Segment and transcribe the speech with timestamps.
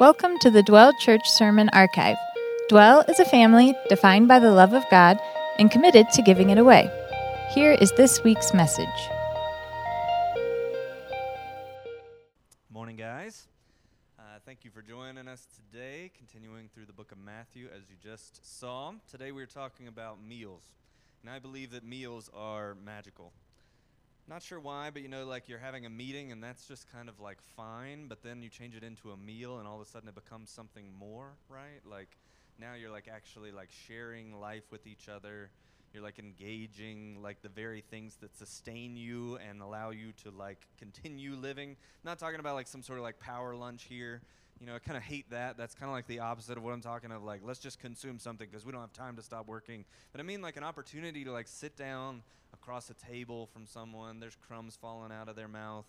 [0.00, 2.16] Welcome to the Dwell Church Sermon Archive.
[2.68, 5.20] Dwell is a family defined by the love of God
[5.56, 6.90] and committed to giving it away.
[7.54, 8.88] Here is this week's message.
[12.72, 13.46] Morning, guys.
[14.18, 17.94] Uh, thank you for joining us today, continuing through the book of Matthew as you
[18.02, 18.94] just saw.
[19.08, 20.64] Today we're talking about meals.
[21.22, 23.32] And I believe that meals are magical.
[24.26, 27.10] Not sure why, but you know, like you're having a meeting and that's just kind
[27.10, 29.90] of like fine, but then you change it into a meal and all of a
[29.90, 31.82] sudden it becomes something more, right?
[31.84, 32.08] Like
[32.58, 35.50] now you're like actually like sharing life with each other.
[35.92, 40.66] You're like engaging like the very things that sustain you and allow you to like
[40.78, 41.76] continue living.
[42.02, 44.22] Not talking about like some sort of like power lunch here.
[44.60, 45.56] You know, I kind of hate that.
[45.56, 47.22] That's kind of like the opposite of what I'm talking of.
[47.22, 49.84] Like, let's just consume something because we don't have time to stop working.
[50.12, 52.22] But I mean, like an opportunity to like sit down
[52.52, 54.20] across a table from someone.
[54.20, 55.86] There's crumbs falling out of their mouth.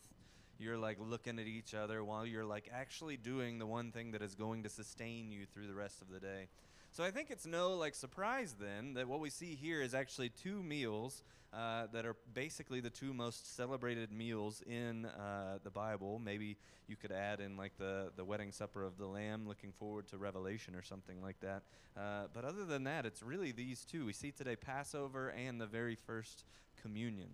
[0.58, 4.22] You're like looking at each other while you're like actually doing the one thing that
[4.22, 6.48] is going to sustain you through the rest of the day.
[6.96, 10.29] So I think it's no like surprise then that what we see here is actually
[10.29, 16.21] two meals uh, that are basically the two most celebrated meals in uh, the Bible.
[16.23, 16.55] Maybe
[16.88, 20.18] you could add in like the, the wedding supper of the Lamb, looking forward to
[20.18, 21.63] Revelation or something like that.
[21.98, 24.05] Uh, but other than that, it's really these two.
[24.05, 26.46] We see today Passover and the very first
[26.82, 27.27] communion.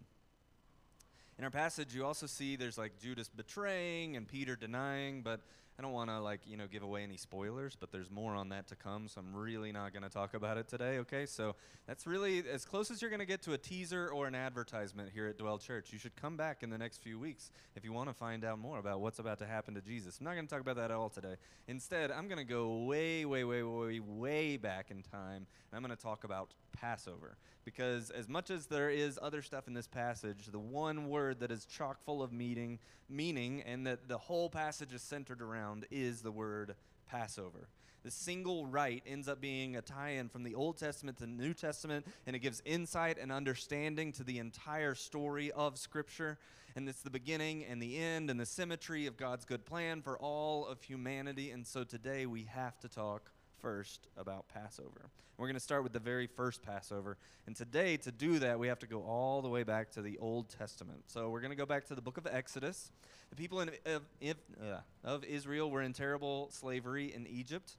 [1.37, 5.41] In our passage, you also see there's like Judas betraying and Peter denying, but
[5.81, 8.49] I don't want to like you know give away any spoilers, but there's more on
[8.49, 10.99] that to come, so I'm really not going to talk about it today.
[10.99, 11.55] Okay, so
[11.87, 15.09] that's really as close as you're going to get to a teaser or an advertisement
[15.11, 15.91] here at Dwell Church.
[15.91, 18.59] You should come back in the next few weeks if you want to find out
[18.59, 20.19] more about what's about to happen to Jesus.
[20.19, 21.33] I'm not going to talk about that at all today.
[21.67, 25.81] Instead, I'm going to go way, way, way, way, way back in time, and I'm
[25.81, 29.87] going to talk about Passover because as much as there is other stuff in this
[29.87, 32.79] passage, the one word that is chock full of meaning,
[33.09, 36.75] meaning, and that the whole passage is centered around is the word
[37.07, 37.67] Passover.
[38.03, 41.31] The single rite ends up being a tie in from the Old Testament to the
[41.31, 46.39] New Testament, and it gives insight and understanding to the entire story of Scripture.
[46.75, 50.17] And it's the beginning and the end and the symmetry of God's good plan for
[50.17, 51.51] all of humanity.
[51.51, 53.29] And so today we have to talk
[53.61, 55.09] first about Passover.
[55.37, 57.17] We're going to start with the very first Passover.
[57.47, 60.17] And today, to do that, we have to go all the way back to the
[60.19, 61.03] Old Testament.
[61.07, 62.91] So we're going to go back to the book of Exodus.
[63.29, 67.77] The people in, of, uh, of Israel were in terrible slavery in Egypt.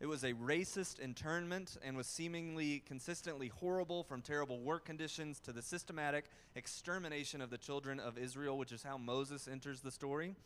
[0.00, 5.52] It was a racist internment and was seemingly consistently horrible from terrible work conditions to
[5.52, 10.36] the systematic extermination of the children of Israel, which is how Moses enters the story.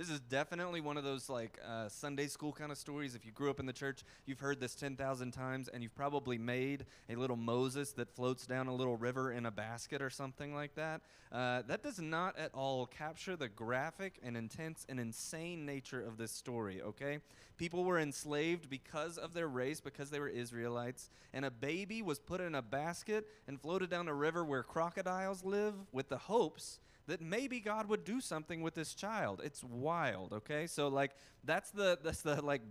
[0.00, 3.14] This is definitely one of those like uh, Sunday school kind of stories.
[3.14, 6.38] If you grew up in the church, you've heard this 10,000 times, and you've probably
[6.38, 10.54] made a little Moses that floats down a little river in a basket or something
[10.54, 11.02] like that.
[11.30, 16.16] Uh, that does not at all capture the graphic and intense and insane nature of
[16.16, 17.18] this story, okay?
[17.58, 22.18] People were enslaved because of their race, because they were Israelites, and a baby was
[22.18, 26.78] put in a basket and floated down a river where crocodiles live with the hopes
[27.10, 29.40] that maybe God would do something with this child.
[29.44, 30.66] It's wild, okay?
[30.66, 31.10] So like
[31.44, 32.62] that's the that's the like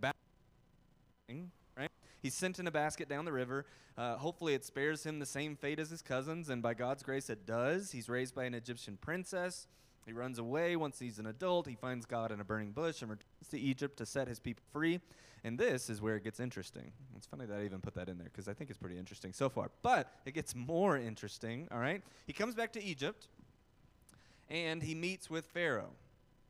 [1.77, 1.91] right?
[2.21, 3.65] He's sent in a basket down the river.
[3.97, 7.29] Uh, hopefully, it spares him the same fate as his cousins, and by God's grace,
[7.29, 7.91] it does.
[7.91, 9.67] He's raised by an Egyptian princess.
[10.05, 11.67] He runs away once he's an adult.
[11.67, 14.63] He finds God in a burning bush and returns to Egypt to set his people
[14.71, 15.01] free.
[15.43, 16.91] And this is where it gets interesting.
[17.15, 19.33] It's funny that I even put that in there because I think it's pretty interesting
[19.33, 19.69] so far.
[19.83, 22.01] But it gets more interesting, all right?
[22.25, 23.27] He comes back to Egypt
[24.49, 25.91] and he meets with Pharaoh.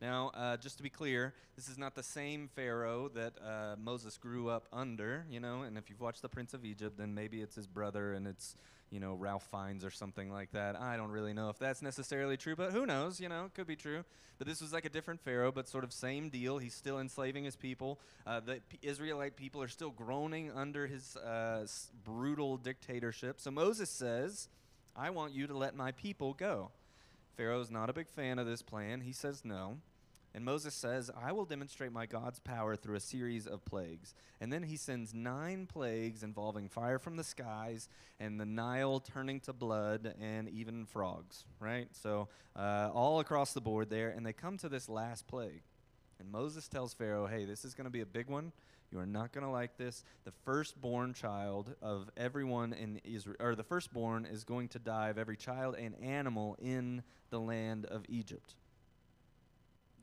[0.02, 4.18] Now, uh, just to be clear, this is not the same Pharaoh that uh, Moses
[4.18, 7.42] grew up under, you know, and if you've watched The Prince of Egypt, then maybe
[7.42, 8.56] it's his brother and it's,
[8.92, 10.80] you know, Ralph Fiennes or something like that.
[10.80, 13.68] I don't really know if that's necessarily true, but who knows, you know, it could
[13.68, 14.06] be true.
[14.38, 16.60] But this was like a different Pharaoh, but sort of same deal.
[16.60, 18.00] He's still enslaving his people.
[18.26, 23.42] Uh, the P- Israelite people are still groaning under his uh, s- brutal dictatorship.
[23.42, 24.48] So Moses says,
[24.96, 26.72] I want you to let my people go.
[27.38, 29.02] Pharaoh's not a big fan of this plan.
[29.02, 29.78] He says no.
[30.34, 34.14] And Moses says, I will demonstrate my God's power through a series of plagues.
[34.40, 37.90] And then he sends nine plagues involving fire from the skies
[38.20, 41.88] and the Nile turning to blood and even frogs, right?
[41.94, 44.10] So, uh, all across the board there.
[44.10, 45.64] And they come to this last plague.
[46.20, 48.52] And Moses tells Pharaoh, hey, this is going to be a big one.
[48.92, 50.04] You are not going to like this.
[50.26, 55.18] The firstborn child of everyone in Israel, or the firstborn is going to die of
[55.18, 58.56] every child and animal in the land of Egypt.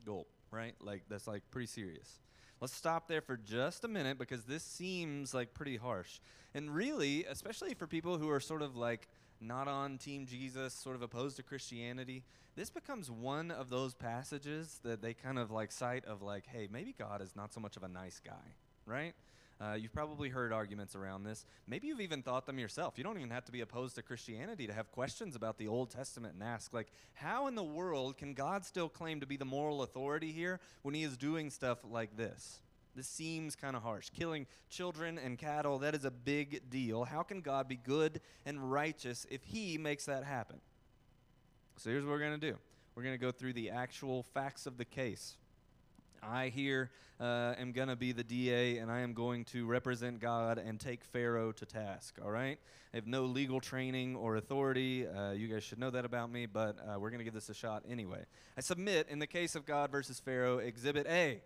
[0.05, 0.75] Gulp, right?
[0.81, 2.19] Like, that's like pretty serious.
[2.61, 6.19] Let's stop there for just a minute because this seems like pretty harsh.
[6.55, 9.07] And really, especially for people who are sort of like
[9.39, 12.23] not on Team Jesus, sort of opposed to Christianity,
[12.55, 16.67] this becomes one of those passages that they kind of like cite of like, hey,
[16.71, 18.55] maybe God is not so much of a nice guy,
[18.87, 19.13] right?
[19.59, 21.45] Uh, you've probably heard arguments around this.
[21.67, 22.93] Maybe you've even thought them yourself.
[22.97, 25.89] You don't even have to be opposed to Christianity to have questions about the Old
[25.89, 29.45] Testament and ask, like, how in the world can God still claim to be the
[29.45, 32.61] moral authority here when he is doing stuff like this?
[32.95, 34.09] This seems kind of harsh.
[34.11, 37.03] Killing children and cattle, that is a big deal.
[37.03, 40.59] How can God be good and righteous if he makes that happen?
[41.77, 42.57] So here's what we're going to do
[42.95, 45.37] we're going to go through the actual facts of the case.
[46.21, 50.19] I here uh, am going to be the DA and I am going to represent
[50.19, 52.59] God and take Pharaoh to task, all right?
[52.93, 55.07] I have no legal training or authority.
[55.07, 57.49] Uh, you guys should know that about me, but uh, we're going to give this
[57.49, 58.23] a shot anyway.
[58.57, 61.41] I submit in the case of God versus Pharaoh, Exhibit A.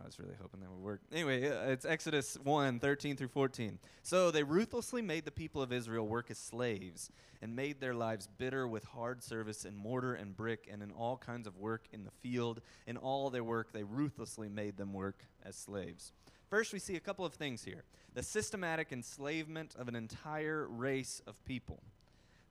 [0.00, 1.00] I was really hoping that would work.
[1.12, 3.78] Anyway, uh, it's Exodus 1 13 through 14.
[4.02, 7.10] So they ruthlessly made the people of Israel work as slaves
[7.40, 11.16] and made their lives bitter with hard service in mortar and brick and in all
[11.16, 12.60] kinds of work in the field.
[12.86, 16.12] In all their work, they ruthlessly made them work as slaves.
[16.48, 21.20] First, we see a couple of things here the systematic enslavement of an entire race
[21.26, 21.82] of people.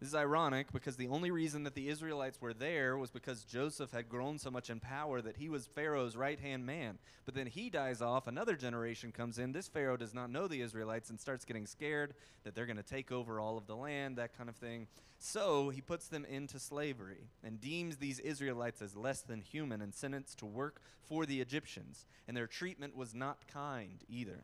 [0.03, 3.91] This is ironic because the only reason that the Israelites were there was because Joseph
[3.91, 6.97] had grown so much in power that he was Pharaoh's right hand man.
[7.23, 9.53] But then he dies off, another generation comes in.
[9.53, 12.83] This Pharaoh does not know the Israelites and starts getting scared that they're going to
[12.83, 14.87] take over all of the land, that kind of thing.
[15.19, 19.95] So he puts them into slavery and deems these Israelites as less than human and
[19.95, 22.05] sentenced to work for the Egyptians.
[22.27, 24.43] And their treatment was not kind either.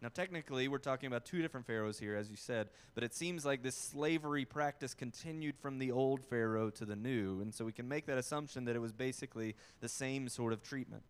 [0.00, 3.44] Now, technically, we're talking about two different pharaohs here, as you said, but it seems
[3.44, 7.72] like this slavery practice continued from the old pharaoh to the new, and so we
[7.72, 11.02] can make that assumption that it was basically the same sort of treatment.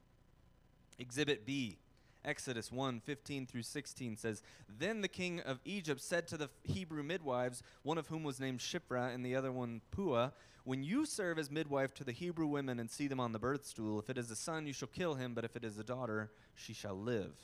[0.98, 1.76] Exhibit B,
[2.24, 4.42] Exodus 1 15 through 16 says,
[4.78, 8.60] Then the king of Egypt said to the Hebrew midwives, one of whom was named
[8.60, 10.30] Shiphrah and the other one Puah,
[10.64, 13.66] When you serve as midwife to the Hebrew women and see them on the birth
[13.66, 15.84] stool, if it is a son, you shall kill him, but if it is a
[15.84, 17.34] daughter, she shall live.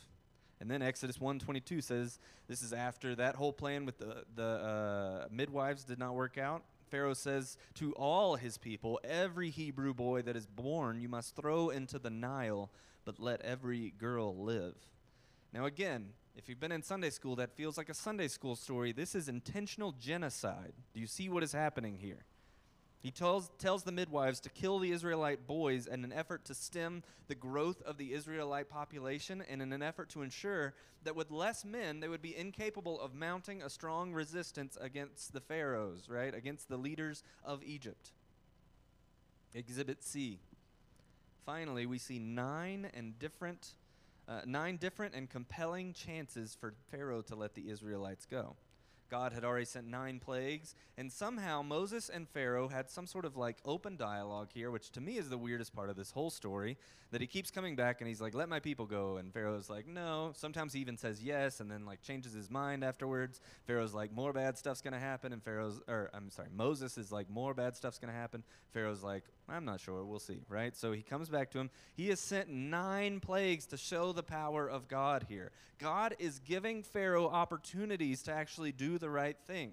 [0.64, 2.18] And then Exodus 1:22 says
[2.48, 6.64] this is after that whole plan with the the uh, midwives did not work out.
[6.88, 11.68] Pharaoh says to all his people, every Hebrew boy that is born you must throw
[11.68, 12.70] into the Nile,
[13.04, 14.74] but let every girl live.
[15.52, 18.92] Now again, if you've been in Sunday school, that feels like a Sunday school story.
[18.92, 20.72] This is intentional genocide.
[20.94, 22.24] Do you see what is happening here?
[23.04, 27.02] He tells, tells the midwives to kill the Israelite boys in an effort to stem
[27.28, 30.72] the growth of the Israelite population and in an effort to ensure
[31.02, 35.42] that with less men, they would be incapable of mounting a strong resistance against the
[35.42, 36.34] pharaohs, right?
[36.34, 38.12] Against the leaders of Egypt.
[39.52, 40.40] Exhibit C.
[41.44, 43.74] Finally, we see nine and different,
[44.26, 48.56] uh, nine different and compelling chances for Pharaoh to let the Israelites go.
[49.10, 53.36] God had already sent nine plagues, and somehow Moses and Pharaoh had some sort of
[53.36, 56.76] like open dialogue here, which to me is the weirdest part of this whole story.
[57.10, 59.86] That he keeps coming back and he's like, "Let my people go," and Pharaoh's like,
[59.86, 63.40] "No." Sometimes he even says yes, and then like changes his mind afterwards.
[63.66, 67.30] Pharaoh's like, "More bad stuff's gonna happen," and Pharaoh's, or I'm sorry, Moses is like,
[67.30, 68.42] "More bad stuff's gonna happen."
[68.72, 70.04] Pharaoh's like, "I'm not sure.
[70.04, 70.74] We'll see." Right?
[70.76, 71.70] So he comes back to him.
[71.94, 75.52] He has sent nine plagues to show the power of God here.
[75.78, 79.72] God is giving Pharaoh opportunities to actually the right thing.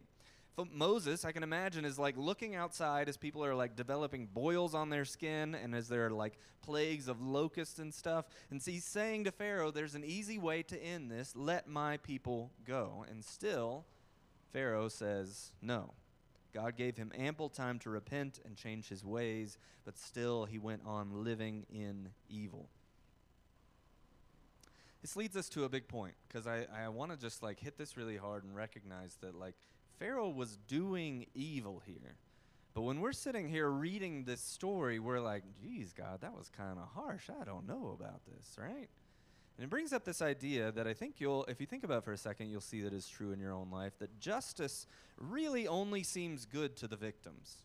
[0.71, 4.89] Moses, I can imagine, is like looking outside as people are like developing boils on
[4.89, 8.25] their skin and as there are like plagues of locusts and stuff.
[8.51, 11.33] And so he's saying to Pharaoh, There's an easy way to end this.
[11.35, 13.05] Let my people go.
[13.09, 13.85] And still,
[14.51, 15.93] Pharaoh says no.
[16.53, 20.81] God gave him ample time to repent and change his ways, but still he went
[20.85, 22.67] on living in evil.
[25.01, 27.77] This leads us to a big point because I, I want to just like hit
[27.77, 29.55] this really hard and recognize that like
[29.97, 32.17] Pharaoh was doing evil here.
[32.73, 36.77] But when we're sitting here reading this story, we're like, geez, God, that was kind
[36.79, 37.29] of harsh.
[37.29, 38.89] I don't know about this, right?
[39.57, 42.13] And it brings up this idea that I think you'll, if you think about for
[42.13, 46.03] a second, you'll see that is true in your own life that justice really only
[46.03, 47.57] seems good to the victims.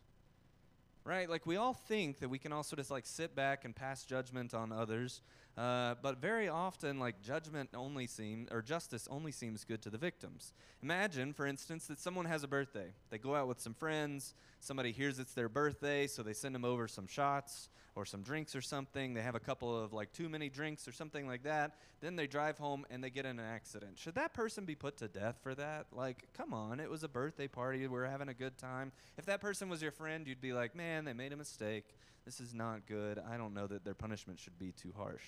[1.05, 1.31] Right?
[1.31, 4.55] Like we all think that we can sort of like sit back and pass judgment
[4.55, 5.23] on others
[5.57, 9.97] uh, but very often, like judgment only seems, or justice only seems good to the
[9.97, 10.53] victims.
[10.83, 12.93] Imagine, for instance, that someone has a birthday.
[13.09, 14.35] They go out with some friends.
[14.61, 18.55] Somebody hears it's their birthday, so they send them over some shots or some drinks
[18.55, 19.15] or something.
[19.15, 21.79] They have a couple of like too many drinks or something like that.
[22.03, 23.99] Then they drive home and they get in an accident.
[23.99, 25.87] Should that person be put to death for that?
[25.91, 27.87] Like, come on, it was a birthday party.
[27.87, 28.93] We're having a good time.
[29.17, 31.97] If that person was your friend, you'd be like, man, they made a mistake.
[32.27, 33.19] This is not good.
[33.19, 35.25] I don't know that their punishment should be too harsh.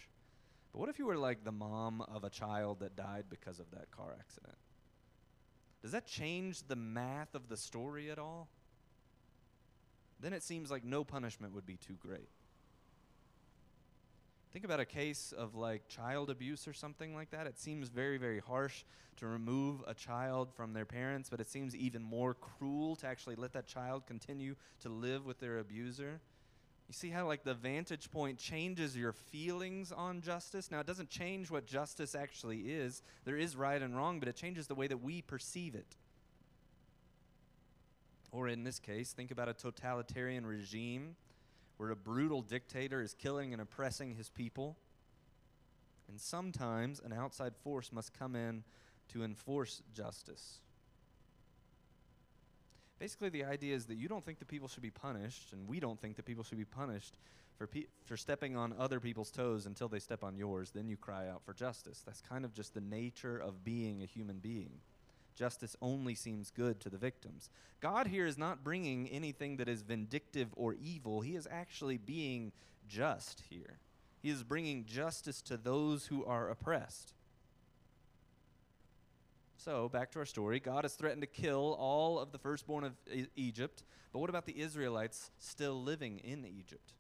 [0.73, 3.71] But what if you were like the mom of a child that died because of
[3.73, 4.57] that car accident?
[5.83, 8.49] does that change the math of the story at all?
[10.21, 12.29] Then it seems like no punishment would be too great.
[14.53, 17.47] Think about a case of like child abuse or something like that.
[17.47, 18.85] It seems very, very harsh
[19.19, 23.37] to remove a child from their parents, but it seems even more cruel to actually
[23.37, 26.21] let that child continue to live with their abuser.
[26.89, 30.71] You see how like the vantage point changes your feelings on justice?
[30.71, 33.03] Now it doesn't change what justice actually is.
[33.25, 35.97] There is right and wrong, but it changes the way that we perceive it.
[38.33, 41.17] Or in this case, think about a totalitarian regime
[41.77, 44.79] where a brutal dictator is killing and oppressing his people.
[46.09, 48.65] And sometimes an outside force must come in
[49.13, 50.61] to enforce justice.
[52.99, 55.79] Basically, the idea is that you don't think that people should be punished, and we
[55.79, 57.15] don't think that people should be punished
[57.57, 60.71] for, pe- for stepping on other people's toes until they step on yours.
[60.75, 62.03] Then you cry out for justice.
[62.05, 64.71] That's kind of just the nature of being a human being.
[65.37, 67.51] Justice only seems good to the victims.
[67.81, 72.53] God here is not bringing anything that is vindictive or evil, He is actually being
[72.89, 73.79] just here.
[74.21, 77.13] He is bringing justice to those who are oppressed.
[79.61, 80.61] So, back to our story.
[80.61, 84.47] God has threatened to kill all of the firstborn of e- Egypt, but what about
[84.47, 86.93] the Israelites still living in Egypt?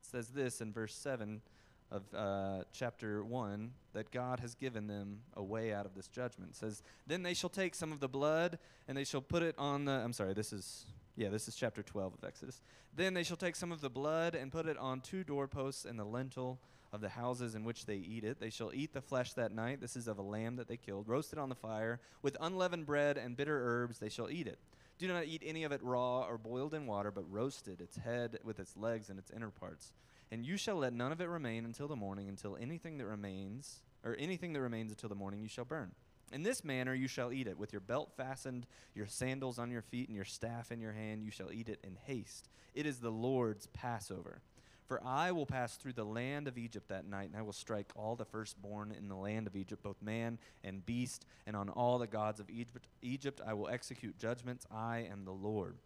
[0.00, 1.42] It says this in verse 7
[1.90, 6.52] of uh, chapter 1 that God has given them a way out of this judgment.
[6.52, 9.54] It says, Then they shall take some of the blood and they shall put it
[9.58, 9.92] on the.
[9.92, 10.86] I'm sorry, this is.
[11.14, 12.60] Yeah, this is chapter 12 of Exodus.
[12.94, 15.98] Then they shall take some of the blood and put it on two doorposts and
[15.98, 16.58] the lintel
[16.92, 18.40] of the houses in which they eat it.
[18.40, 19.80] They shall eat the flesh that night.
[19.80, 22.00] This is of a lamb that they killed, roasted on the fire.
[22.22, 24.58] With unleavened bread and bitter herbs they shall eat it.
[24.98, 28.38] Do not eat any of it raw or boiled in water, but roasted, its head
[28.42, 29.92] with its legs and its inner parts.
[30.30, 33.82] And you shall let none of it remain until the morning, until anything that remains,
[34.02, 35.92] or anything that remains until the morning you shall burn.
[36.32, 39.82] In this manner you shall eat it, with your belt fastened, your sandals on your
[39.82, 41.22] feet, and your staff in your hand.
[41.22, 42.48] You shall eat it in haste.
[42.74, 44.40] It is the Lord's Passover.
[44.86, 47.90] For I will pass through the land of Egypt that night, and I will strike
[47.96, 51.98] all the firstborn in the land of Egypt, both man and beast, and on all
[51.98, 54.64] the gods of Egypt, Egypt I will execute judgments.
[54.70, 55.76] I am the Lord.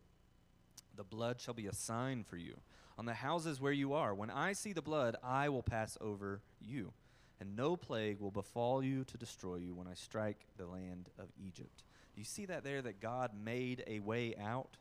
[0.96, 2.56] The blood shall be a sign for you
[2.98, 4.14] on the houses where you are.
[4.14, 6.92] When I see the blood, I will pass over you,
[7.40, 11.28] and no plague will befall you to destroy you when I strike the land of
[11.42, 11.84] Egypt.
[12.14, 14.76] Do you see that there, that God made a way out?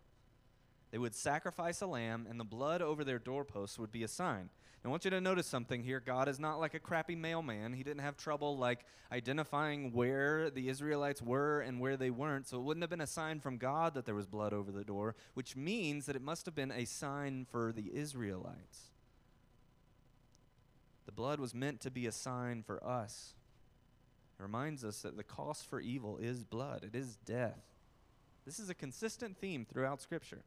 [0.92, 4.50] They would sacrifice a lamb, and the blood over their doorposts would be a sign.
[4.84, 6.00] Now, I want you to notice something here.
[6.00, 7.74] God is not like a crappy mailman.
[7.74, 12.48] He didn't have trouble like identifying where the Israelites were and where they weren't.
[12.48, 14.86] So it wouldn't have been a sign from God that there was blood over the
[14.86, 18.92] door, which means that it must have been a sign for the Israelites.
[21.06, 23.34] The blood was meant to be a sign for us.
[24.40, 27.60] It reminds us that the cost for evil is blood, it is death.
[28.46, 30.44] This is a consistent theme throughout Scripture.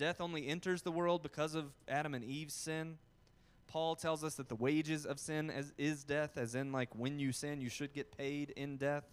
[0.00, 2.96] Death only enters the world because of Adam and Eve's sin.
[3.66, 7.32] Paul tells us that the wages of sin is death, as in, like, when you
[7.32, 9.04] sin, you should get paid in death.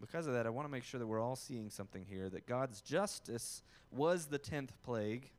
[0.00, 2.46] Because of that, I want to make sure that we're all seeing something here that
[2.46, 5.30] God's justice was the 10th plague,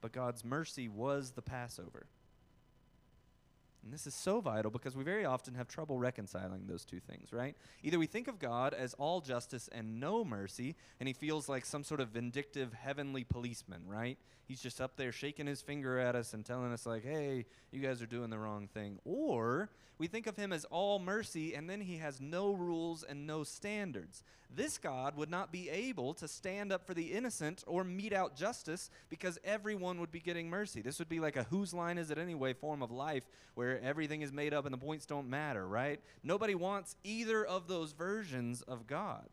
[0.00, 2.06] but God's mercy was the Passover.
[3.84, 7.32] And this is so vital because we very often have trouble reconciling those two things,
[7.32, 7.54] right?
[7.82, 11.66] Either we think of God as all justice and no mercy, and he feels like
[11.66, 14.16] some sort of vindictive heavenly policeman, right?
[14.46, 17.80] He's just up there shaking his finger at us and telling us, like, hey, you
[17.80, 18.98] guys are doing the wrong thing.
[19.04, 23.26] Or we think of him as all mercy, and then he has no rules and
[23.26, 24.24] no standards.
[24.54, 28.36] This God would not be able to stand up for the innocent or mete out
[28.36, 30.80] justice because everyone would be getting mercy.
[30.80, 34.22] This would be like a whose line is it anyway form of life where everything
[34.22, 36.00] is made up and the points don't matter, right?
[36.22, 39.28] Nobody wants either of those versions of God.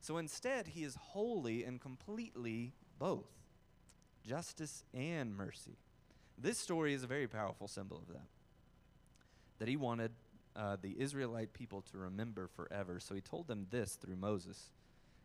[0.00, 3.30] So instead, he is wholly and completely both
[4.26, 5.78] justice and mercy.
[6.38, 8.26] This story is a very powerful symbol of that.
[9.62, 10.10] That he wanted
[10.56, 12.98] uh, the Israelite people to remember forever.
[12.98, 14.70] So he told them this through Moses.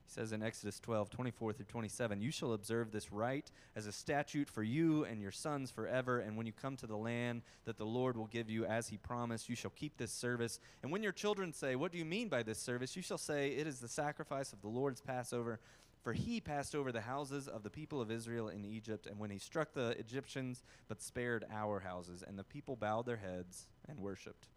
[0.05, 3.91] He says in Exodus 12, 24 through 27, You shall observe this rite as a
[3.91, 6.19] statute for you and your sons forever.
[6.19, 8.97] And when you come to the land that the Lord will give you as he
[8.97, 10.59] promised, you shall keep this service.
[10.83, 12.95] And when your children say, What do you mean by this service?
[12.95, 15.59] You shall say, It is the sacrifice of the Lord's Passover.
[16.03, 19.31] For he passed over the houses of the people of Israel in Egypt, and when
[19.31, 22.23] he struck the Egyptians, but spared our houses.
[22.25, 24.47] And the people bowed their heads and worshipped.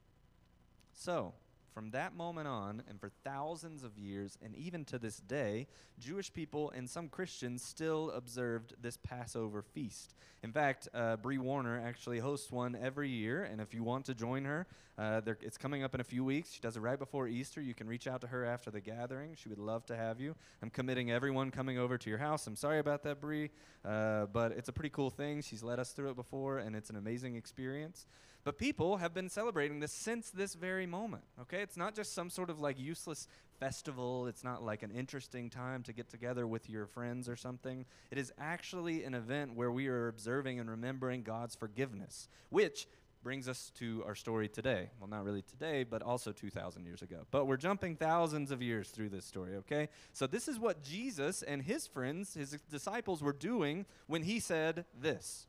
[0.93, 1.35] So,
[1.73, 5.69] From that moment on, and for thousands of years, and even to this day,
[6.01, 10.15] Jewish people and some Christians still observed this Passover feast.
[10.43, 14.15] In fact, uh, Bree Warner actually hosts one every year, and if you want to
[14.15, 14.67] join her,
[14.99, 16.53] uh, it's coming up in a few weeks.
[16.53, 17.61] She does it right before Easter.
[17.61, 19.37] You can reach out to her after the gathering.
[19.37, 20.35] She would love to have you.
[20.63, 22.47] I'm committing everyone coming over to your house.
[22.49, 23.51] I'm sorry about that, Bree,
[23.85, 25.41] uh, but it's a pretty cool thing.
[25.41, 28.07] She's led us through it before, and it's an amazing experience.
[28.43, 31.61] But people have been celebrating this since this very moment, okay?
[31.61, 33.29] It's not just some sort of like useless
[33.59, 34.27] festival.
[34.27, 37.85] It's not like an interesting time to get together with your friends or something.
[38.11, 42.87] It is actually an event where we are observing and remembering God's forgiveness, which
[43.23, 44.91] brings us to our story today.
[44.99, 47.27] Well, not really today, but also 2,000 years ago.
[47.31, 49.89] But we're jumping thousands of years through this story, okay?
[50.15, 54.87] So, this is what Jesus and his friends, his disciples, were doing when he said
[54.99, 55.47] this.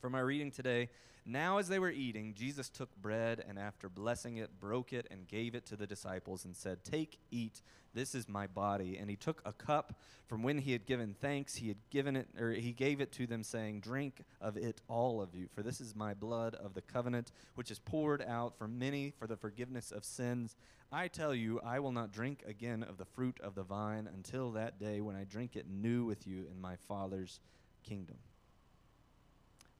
[0.00, 0.88] From our reading today,
[1.24, 5.28] now, as they were eating, Jesus took bread and after blessing it, broke it and
[5.28, 7.62] gave it to the disciples and said, Take, eat,
[7.94, 8.98] this is my body.
[8.98, 9.94] And he took a cup
[10.26, 13.28] from when he had given thanks, he had given it, or he gave it to
[13.28, 16.82] them, saying, Drink of it, all of you, for this is my blood of the
[16.82, 20.56] covenant, which is poured out for many for the forgiveness of sins.
[20.90, 24.50] I tell you, I will not drink again of the fruit of the vine until
[24.52, 27.38] that day when I drink it new with you in my Father's
[27.84, 28.16] kingdom.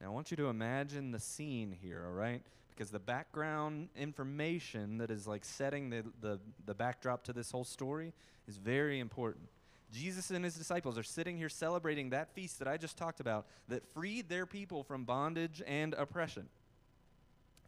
[0.03, 2.41] Now, I want you to imagine the scene here, all right?
[2.71, 7.63] Because the background information that is like setting the, the, the backdrop to this whole
[7.63, 8.11] story
[8.45, 9.45] is very important.
[9.93, 13.45] Jesus and his disciples are sitting here celebrating that feast that I just talked about
[13.69, 16.49] that freed their people from bondage and oppression.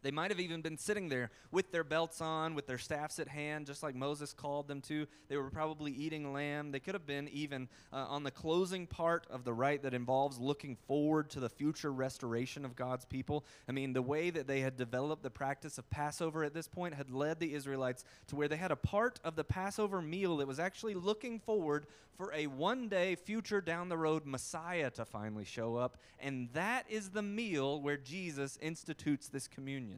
[0.06, 3.26] They might have even been sitting there with their belts on, with their staffs at
[3.26, 5.04] hand, just like Moses called them to.
[5.26, 6.70] They were probably eating lamb.
[6.70, 10.38] They could have been even uh, on the closing part of the rite that involves
[10.38, 13.44] looking forward to the future restoration of God's people.
[13.68, 16.94] I mean, the way that they had developed the practice of Passover at this point
[16.94, 20.46] had led the Israelites to where they had a part of the Passover meal that
[20.46, 25.44] was actually looking forward for a one day future down the road Messiah to finally
[25.44, 25.98] show up.
[26.18, 29.95] And that is the meal where Jesus institutes this communion.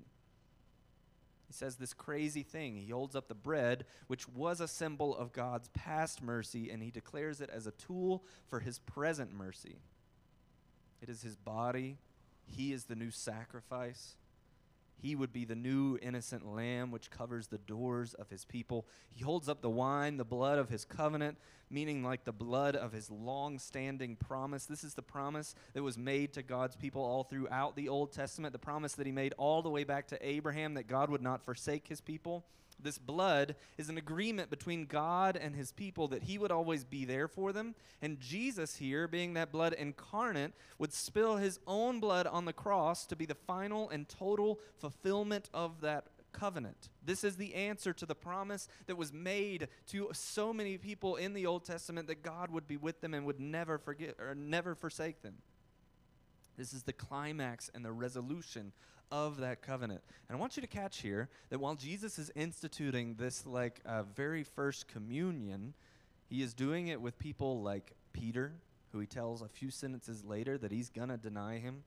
[1.48, 2.76] He says this crazy thing.
[2.76, 6.90] He holds up the bread, which was a symbol of God's past mercy, and he
[6.90, 9.78] declares it as a tool for his present mercy.
[11.00, 11.96] It is his body.
[12.44, 14.16] He is the new sacrifice.
[15.00, 18.86] He would be the new innocent lamb which covers the doors of his people.
[19.10, 21.38] He holds up the wine, the blood of his covenant,
[21.70, 24.66] meaning like the blood of his long standing promise.
[24.66, 28.52] This is the promise that was made to God's people all throughout the Old Testament,
[28.52, 31.44] the promise that he made all the way back to Abraham that God would not
[31.44, 32.44] forsake his people.
[32.80, 37.04] This blood is an agreement between God and his people that he would always be
[37.04, 37.74] there for them.
[38.00, 43.04] And Jesus, here, being that blood incarnate, would spill his own blood on the cross
[43.06, 46.88] to be the final and total fulfillment of that covenant.
[47.04, 51.32] This is the answer to the promise that was made to so many people in
[51.32, 54.74] the Old Testament that God would be with them and would never forget or never
[54.74, 55.34] forsake them.
[56.56, 58.72] This is the climax and the resolution
[59.10, 60.00] of that covenant.
[60.28, 64.02] And I want you to catch here that while Jesus is instituting this like uh,
[64.02, 65.74] very first communion,
[66.28, 68.52] he is doing it with people like Peter,
[68.92, 71.84] who he tells a few sentences later that he's going to deny him.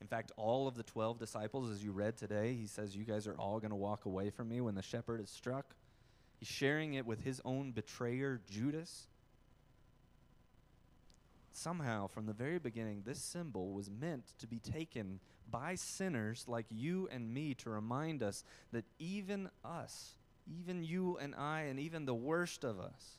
[0.00, 3.26] In fact, all of the 12 disciples, as you read today, he says, You guys
[3.26, 5.74] are all going to walk away from me when the shepherd is struck.
[6.38, 9.06] He's sharing it with his own betrayer, Judas.
[11.52, 15.20] Somehow, from the very beginning, this symbol was meant to be taken
[15.52, 20.16] by sinners like you and me to remind us that even us,
[20.48, 23.18] even you and I, and even the worst of us,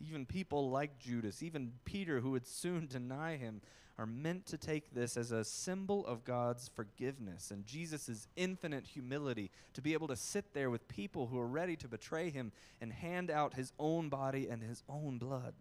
[0.00, 3.60] even people like Judas, even Peter, who would soon deny him,
[3.96, 9.52] are meant to take this as a symbol of God's forgiveness and Jesus' infinite humility
[9.74, 12.92] to be able to sit there with people who are ready to betray him and
[12.92, 15.54] hand out his own body and his own blood.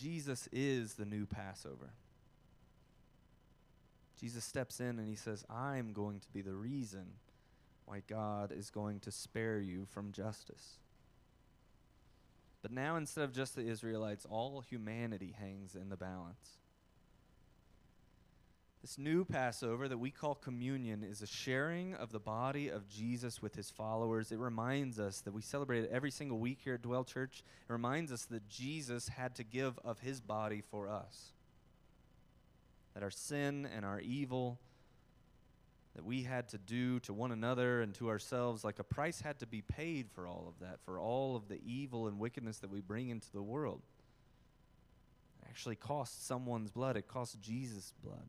[0.00, 1.90] Jesus is the new Passover.
[4.20, 7.06] Jesus steps in and he says, I'm going to be the reason
[7.86, 10.78] why God is going to spare you from justice.
[12.60, 16.58] But now, instead of just the Israelites, all humanity hangs in the balance.
[18.80, 23.42] This new Passover that we call communion is a sharing of the body of Jesus
[23.42, 24.30] with his followers.
[24.30, 27.42] It reminds us that we celebrate it every single week here at Dwell Church.
[27.68, 31.32] It reminds us that Jesus had to give of his body for us.
[32.94, 34.60] That our sin and our evil
[35.96, 39.40] that we had to do to one another and to ourselves, like a price had
[39.40, 42.70] to be paid for all of that, for all of the evil and wickedness that
[42.70, 43.82] we bring into the world.
[45.42, 48.28] It actually cost someone's blood, it cost Jesus' blood.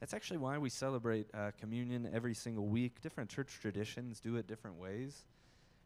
[0.00, 3.00] That's actually why we celebrate uh, communion every single week.
[3.00, 5.24] Different church traditions do it different ways.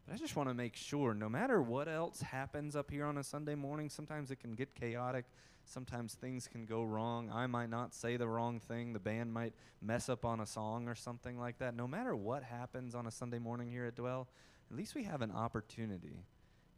[0.05, 3.17] But I just want to make sure no matter what else happens up here on
[3.17, 5.25] a Sunday morning, sometimes it can get chaotic.
[5.63, 7.29] Sometimes things can go wrong.
[7.31, 8.93] I might not say the wrong thing.
[8.93, 11.75] The band might mess up on a song or something like that.
[11.75, 14.27] No matter what happens on a Sunday morning here at Dwell,
[14.69, 16.25] at least we have an opportunity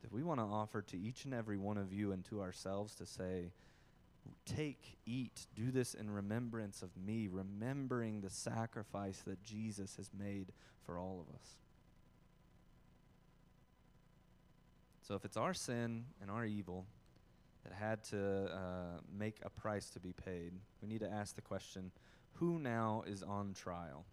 [0.02, 2.94] that we want to offer to each and every one of you and to ourselves
[2.96, 3.52] to say,
[4.46, 10.52] Take, eat, do this in remembrance of me, remembering the sacrifice that Jesus has made
[10.86, 11.48] for all of us.
[15.02, 16.86] So if it's our sin and our evil
[17.64, 21.42] that had to uh, make a price to be paid, we need to ask the
[21.42, 21.92] question
[22.34, 24.06] who now is on trial?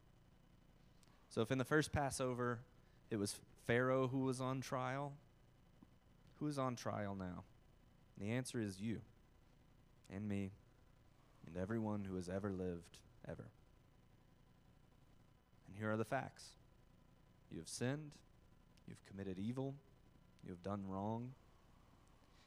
[1.29, 2.61] So if in the first Passover
[3.11, 5.12] it was Pharaoh who was on trial,
[6.38, 7.44] who is on trial now?
[8.16, 9.01] And the answer is you
[10.14, 10.53] and me
[11.46, 13.46] and everyone who has ever lived, ever.
[15.66, 16.51] And here are the facts
[17.51, 18.12] you have sinned,
[18.87, 19.75] you've committed evil,
[20.44, 21.31] you have done wrong.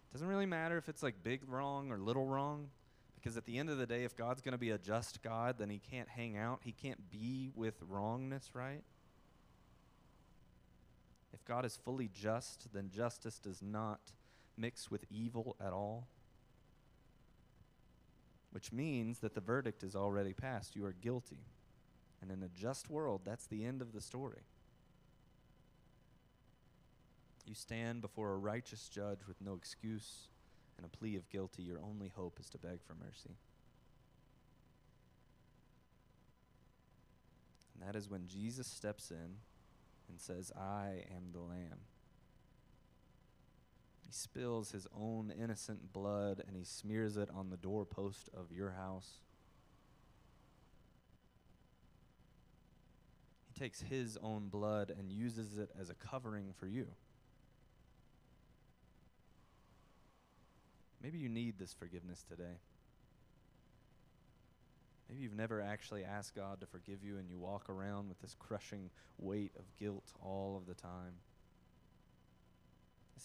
[0.10, 2.70] It doesn't really matter if it's like big wrong or little wrong,
[3.16, 5.56] because at the end of the day, if God's going to be a just God,
[5.58, 8.84] then he can't hang out, he can't be with wrongness, right?
[11.34, 14.00] If God is fully just, then justice does not
[14.56, 16.08] mix with evil at all.
[18.54, 20.76] Which means that the verdict is already passed.
[20.76, 21.40] You are guilty.
[22.22, 24.44] And in a just world, that's the end of the story.
[27.48, 30.28] You stand before a righteous judge with no excuse
[30.78, 31.64] and a plea of guilty.
[31.64, 33.36] Your only hope is to beg for mercy.
[37.74, 39.38] And that is when Jesus steps in
[40.08, 41.80] and says, I am the Lamb.
[44.16, 49.14] Spills his own innocent blood and he smears it on the doorpost of your house.
[53.52, 56.86] He takes his own blood and uses it as a covering for you.
[61.02, 62.60] Maybe you need this forgiveness today.
[65.10, 68.36] Maybe you've never actually asked God to forgive you and you walk around with this
[68.38, 71.14] crushing weight of guilt all of the time.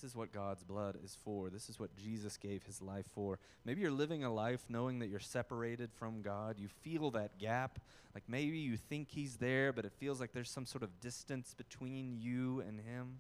[0.01, 1.51] This is what God's blood is for.
[1.51, 3.41] This is what Jesus gave his life for.
[3.65, 6.55] Maybe you're living a life knowing that you're separated from God.
[6.57, 7.81] You feel that gap.
[8.15, 11.53] Like maybe you think he's there, but it feels like there's some sort of distance
[11.53, 13.19] between you and him.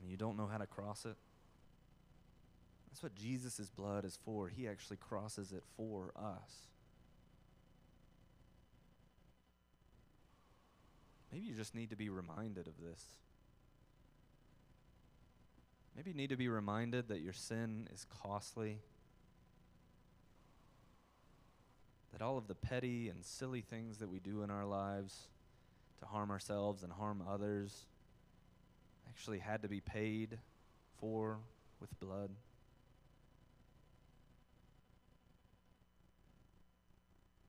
[0.00, 1.16] And you don't know how to cross it.
[2.90, 4.48] That's what Jesus' blood is for.
[4.48, 6.66] He actually crosses it for us.
[11.30, 13.04] Maybe you just need to be reminded of this.
[15.98, 18.78] Maybe you need to be reminded that your sin is costly.
[22.12, 25.26] That all of the petty and silly things that we do in our lives
[25.98, 27.86] to harm ourselves and harm others
[29.08, 30.38] actually had to be paid
[31.00, 31.38] for
[31.80, 32.30] with blood.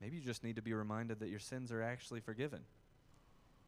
[0.00, 2.62] Maybe you just need to be reminded that your sins are actually forgiven.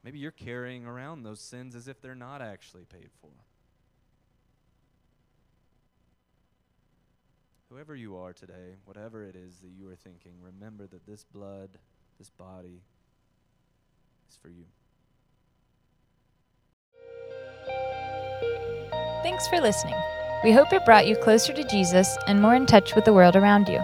[0.03, 3.31] Maybe you're carrying around those sins as if they're not actually paid for.
[7.73, 11.71] Whoever you are today, whatever it is that you are thinking, remember that this blood,
[12.19, 12.83] this body,
[14.29, 14.65] is for you.
[19.23, 19.95] Thanks for listening.
[20.45, 23.37] We hope it brought you closer to Jesus and more in touch with the world
[23.37, 23.81] around you.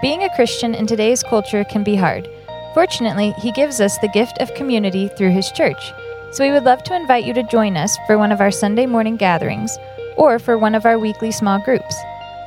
[0.00, 2.26] Being a Christian in today's culture can be hard.
[2.72, 5.92] Fortunately, He gives us the gift of community through His church.
[6.32, 8.86] So we would love to invite you to join us for one of our Sunday
[8.86, 9.76] morning gatherings
[10.16, 11.94] or for one of our weekly small groups.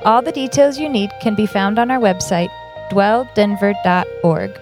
[0.03, 2.49] All the details you need can be found on our website,
[2.89, 4.60] dwelldenver.org.